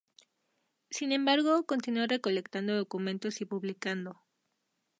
Sin 0.89 1.11
embargo, 1.11 1.63
continuó 1.67 2.07
recolectando 2.07 2.75
documentos 2.75 3.39
y 3.39 3.45
publicando. 3.45 4.19